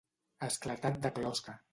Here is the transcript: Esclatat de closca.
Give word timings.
Esclatat 0.47 0.97
de 1.03 1.11
closca. 1.19 1.59